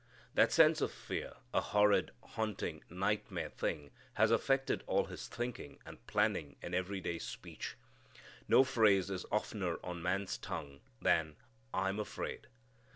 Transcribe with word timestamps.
That 0.33 0.51
sense 0.51 0.81
of 0.81 0.91
fear 0.91 1.35
a 1.53 1.61
horrid, 1.61 2.09
haunting, 2.23 2.83
nightmare 2.89 3.51
thing 3.51 3.91
has 4.15 4.31
affected 4.31 4.83
all 4.87 5.05
his 5.05 5.27
thinking 5.27 5.77
and 5.85 6.03
planning 6.07 6.55
and 6.59 6.73
every 6.73 6.99
day 7.01 7.19
speech. 7.19 7.75
No 8.47 8.63
phrase 8.63 9.11
is 9.11 9.27
oftener 9.31 9.77
on 9.83 10.01
man's 10.01 10.39
tongue 10.39 10.79
than 11.01 11.35
"I'm 11.71 11.99
afraid." 11.99 12.47